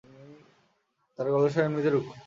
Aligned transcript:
তাঁর 1.19 1.27
গলার 1.33 1.51
স্বর 1.53 1.65
এমনিতেই 1.67 1.93
রুক্ষ। 1.93 2.09